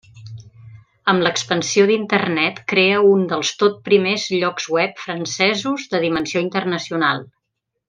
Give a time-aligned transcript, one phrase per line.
[1.11, 7.25] Amb l’expansió d’Internet crea un dels tot primers llocs web francesos de dimensió internacional.